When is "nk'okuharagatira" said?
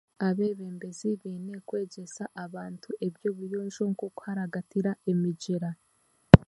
3.91-5.71